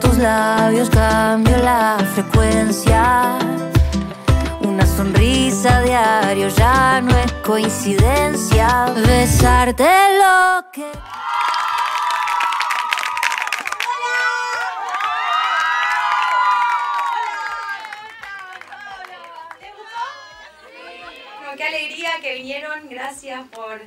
[0.00, 3.38] tus labios cambio la frecuencia.
[4.60, 8.86] Una sonrisa diario ya no es coincidencia.
[9.06, 9.84] Besarte
[10.18, 10.86] lo que.
[21.56, 22.88] Qué alegría que vinieron.
[22.90, 23.80] Gracias por,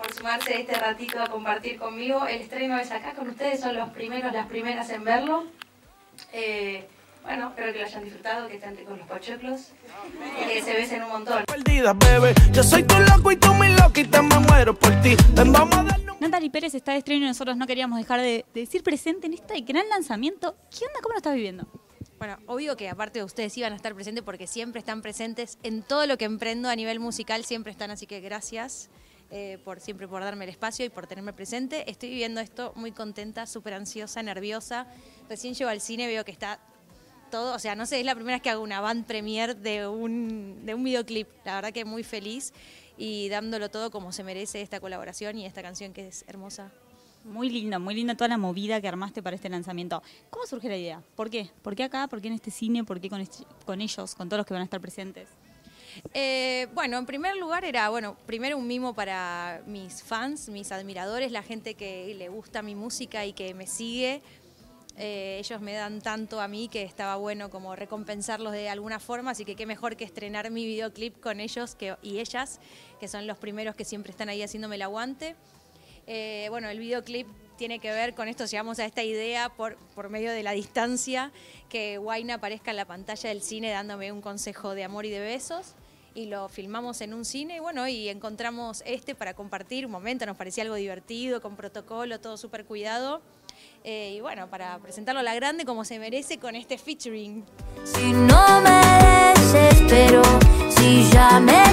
[0.00, 2.26] por sumarse este ratito a compartir conmigo.
[2.26, 5.44] El estreno es acá con ustedes, son los primeros, las primeras en verlo.
[6.32, 6.86] Eh,
[7.22, 9.72] bueno, espero que lo hayan disfrutado, que estén con los pochoclos
[10.42, 11.44] y que se besen un montón.
[12.52, 15.16] Yo soy tu loco y tú mi loquita, me muero por ti.
[15.34, 18.20] Ven, vamos a darle un Natalie Pérez está de estreno y nosotros no queríamos dejar
[18.20, 20.56] de, de decir presente en este gran lanzamiento.
[20.70, 21.00] ¿Qué onda?
[21.02, 21.66] ¿Cómo lo estás viviendo?
[22.18, 25.82] Bueno, obvio que aparte de ustedes iban a estar presentes porque siempre están presentes en
[25.82, 28.90] todo lo que emprendo a nivel musical, siempre están, así que gracias
[29.30, 31.90] eh, por siempre por darme el espacio y por tenerme presente.
[31.90, 34.86] Estoy viviendo esto muy contenta, súper ansiosa, nerviosa.
[35.28, 36.60] Recién llego al cine, veo que está
[37.30, 39.86] todo, o sea, no sé, es la primera vez que hago una band premiere de
[39.86, 41.28] un, de un videoclip.
[41.44, 42.52] La verdad que muy feliz
[42.98, 46.72] y dándolo todo como se merece esta colaboración y esta canción que es hermosa.
[47.22, 50.02] Muy linda, muy linda toda la movida que armaste para este lanzamiento.
[50.30, 51.02] ¿Cómo surge la idea?
[51.14, 51.50] ¿Por qué?
[51.62, 52.08] ¿Por qué acá?
[52.08, 52.82] ¿Por qué en este cine?
[52.82, 55.28] ¿Por qué con, este- con ellos, con todos los que van a estar presentes?
[56.14, 61.32] Eh, bueno, en primer lugar era, bueno, primero un mimo para mis fans, mis admiradores,
[61.32, 64.22] la gente que le gusta mi música y que me sigue.
[64.96, 69.30] Eh, ellos me dan tanto a mí que estaba bueno como recompensarlos de alguna forma,
[69.30, 72.60] así que qué mejor que estrenar mi videoclip con ellos y ellas,
[72.98, 75.36] que son los primeros que siempre están ahí haciéndome el aguante.
[76.06, 77.26] Eh, bueno, el videoclip
[77.60, 81.30] tiene que ver con esto, llegamos a esta idea por, por medio de la distancia,
[81.68, 85.20] que Guaina aparezca en la pantalla del cine dándome un consejo de amor y de
[85.20, 85.74] besos.
[86.14, 90.24] Y lo filmamos en un cine, y bueno, y encontramos este para compartir un momento,
[90.24, 93.20] nos parecía algo divertido, con protocolo, todo súper cuidado.
[93.84, 97.44] Eh, y bueno, para presentarlo a la grande como se merece con este featuring.
[97.84, 100.22] Si no me desespero,
[100.70, 101.69] si ya me.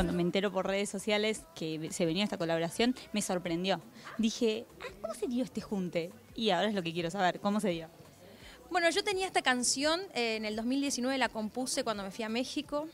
[0.00, 3.82] Cuando me entero por redes sociales que se venía esta colaboración, me sorprendió.
[4.16, 6.10] Dije, ah, ¿cómo se dio este junte?
[6.34, 7.90] Y ahora es lo que quiero saber, ¿cómo se dio?
[8.70, 12.30] Bueno, yo tenía esta canción, eh, en el 2019 la compuse cuando me fui a
[12.30, 12.88] México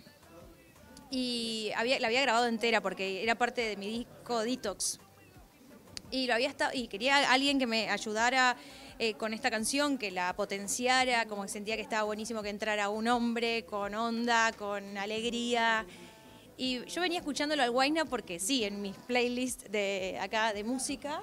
[1.09, 4.99] y la había grabado entera porque era parte de mi disco Detox.
[6.11, 8.57] Y, lo había estado, y quería alguien que me ayudara
[8.99, 12.89] eh, con esta canción, que la potenciara, como que sentía que estaba buenísimo que entrara
[12.89, 15.87] un hombre con onda, con alegría.
[16.57, 21.23] Y yo venía escuchándolo al Guayna porque sí, en mis playlists de acá de música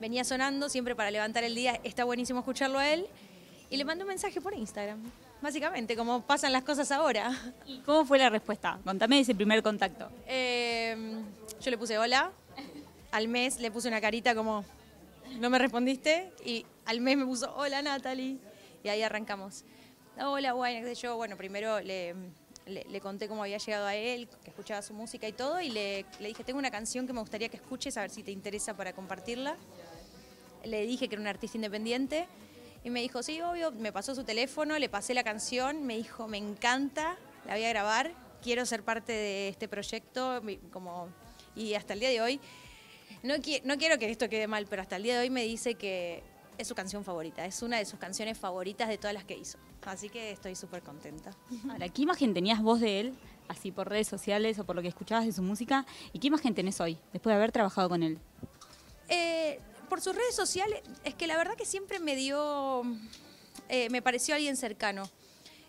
[0.00, 3.06] venía sonando siempre para levantar el día, está buenísimo escucharlo a él.
[3.68, 5.02] Y le mandé un mensaje por Instagram,
[5.42, 7.32] básicamente, como pasan las cosas ahora.
[7.66, 8.78] ¿Y cómo fue la respuesta?
[8.84, 10.08] Contame ese primer contacto.
[10.26, 10.96] Eh,
[11.60, 12.30] yo le puse hola,
[13.10, 14.64] al mes le puse una carita como,
[15.40, 18.38] no me respondiste, y al mes me puso hola Natalie,
[18.84, 19.64] y ahí arrancamos.
[20.18, 22.14] Hola, bueno, qué sé yo, bueno, primero le,
[22.66, 26.04] le- conté cómo había llegado a él, que escuchaba su música y todo, y le,
[26.20, 28.76] le dije, tengo una canción que me gustaría que escuches, a ver si te interesa
[28.76, 29.56] para compartirla.
[30.64, 32.26] Le dije que era un artista independiente,
[32.84, 36.28] y me dijo, sí, obvio, me pasó su teléfono, le pasé la canción, me dijo,
[36.28, 37.16] me encanta,
[37.46, 38.12] la voy a grabar,
[38.42, 41.08] quiero ser parte de este proyecto, como,
[41.54, 42.40] y hasta el día de hoy,
[43.22, 43.34] no,
[43.64, 46.22] no quiero que esto quede mal, pero hasta el día de hoy me dice que
[46.58, 49.58] es su canción favorita, es una de sus canciones favoritas de todas las que hizo.
[49.84, 51.30] Así que estoy súper contenta.
[51.70, 53.14] Ahora, ¿qué imagen tenías vos de él,
[53.48, 55.86] así por redes sociales o por lo que escuchabas de su música?
[56.12, 58.18] ¿Y qué imagen tenés hoy, después de haber trabajado con él?
[59.08, 62.82] Eh, por sus redes sociales, es que la verdad que siempre me dio,
[63.68, 65.04] eh, me pareció alguien cercano,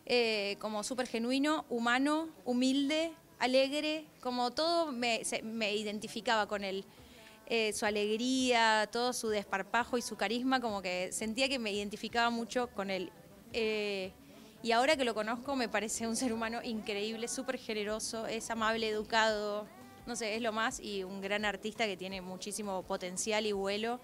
[0.09, 6.85] Eh, como súper genuino, humano, humilde, alegre, como todo me, se- me identificaba con él.
[7.49, 12.29] Eh, su alegría, todo su desparpajo y su carisma, como que sentía que me identificaba
[12.29, 13.09] mucho con él.
[13.53, 14.11] Eh,
[14.61, 18.89] y ahora que lo conozco me parece un ser humano increíble, súper generoso, es amable,
[18.89, 19.65] educado,
[20.05, 24.01] no sé, es lo más y un gran artista que tiene muchísimo potencial y vuelo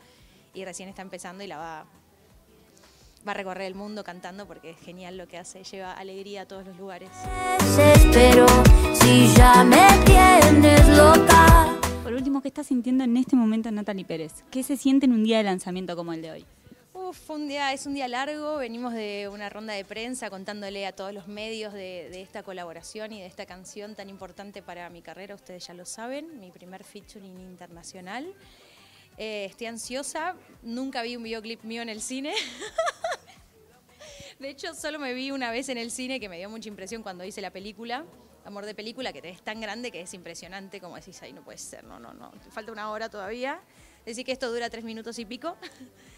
[0.54, 1.86] y recién está empezando y la va,
[3.28, 6.46] va a recorrer el mundo cantando porque es genial lo que hace, lleva alegría a
[6.46, 7.10] todos los lugares.
[9.02, 11.53] Si ya me loca.
[12.44, 14.44] ¿Qué estás sintiendo en este momento Natalie Pérez?
[14.52, 16.46] ¿Qué se siente en un día de lanzamiento como el de hoy?
[16.94, 20.92] Uf, un día, es un día largo, venimos de una ronda de prensa contándole a
[20.92, 25.02] todos los medios de, de esta colaboración y de esta canción tan importante para mi
[25.02, 28.36] carrera, ustedes ya lo saben, mi primer featuring internacional.
[29.18, 32.34] Eh, estoy ansiosa, nunca vi un videoclip mío en el cine.
[34.44, 37.02] De hecho, solo me vi una vez en el cine que me dio mucha impresión
[37.02, 38.04] cuando hice la película,
[38.44, 41.58] Amor de Película, que es tan grande que es impresionante, como decís, ahí no puede
[41.58, 43.62] ser, no, no, no, falta una hora todavía.
[44.06, 45.56] Decir que esto dura tres minutos y pico.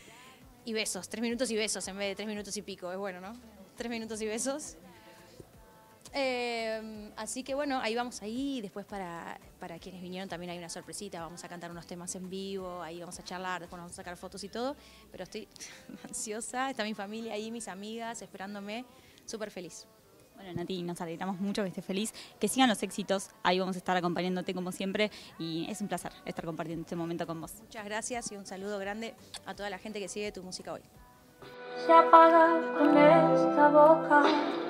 [0.66, 3.22] y besos, tres minutos y besos en vez de tres minutos y pico, es bueno,
[3.22, 3.40] ¿no?
[3.78, 4.76] Tres minutos y besos.
[6.18, 8.62] Eh, así que bueno, ahí vamos ahí.
[8.62, 11.20] Después para, para quienes vinieron también hay una sorpresita.
[11.20, 14.16] Vamos a cantar unos temas en vivo, ahí vamos a charlar, después vamos a sacar
[14.16, 14.78] fotos y todo.
[15.12, 15.48] Pero estoy
[16.08, 18.86] ansiosa, está mi familia ahí, mis amigas, esperándome,
[19.26, 19.86] súper feliz.
[20.36, 23.80] Bueno, Nati, nos alegramos mucho que estés feliz, que sigan los éxitos, ahí vamos a
[23.80, 25.10] estar acompañándote como siempre
[25.40, 27.54] y es un placer estar compartiendo este momento con vos.
[27.62, 29.16] Muchas gracias y un saludo grande
[29.46, 30.82] a toda la gente que sigue tu música hoy.
[31.86, 34.65] se apaga con esta boca.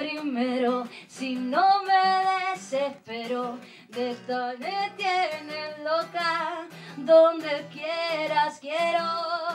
[0.00, 3.58] Primero, si no me desespero,
[3.88, 6.66] de esto me loca,
[6.96, 9.49] donde quieras quiero